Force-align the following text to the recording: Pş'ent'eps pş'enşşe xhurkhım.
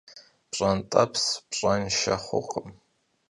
Pş'ent'eps 0.51 1.23
pş'enşşe 1.49 2.15
xhurkhım. 2.23 2.67